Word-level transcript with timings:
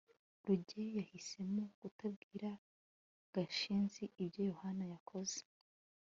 rugeyo 0.45 0.89
yahisemo 0.99 1.63
kutabwira 1.77 2.49
gashinzi 3.35 4.03
ibyo 4.23 4.41
yohana 4.51 4.83
yakoze 4.93 5.39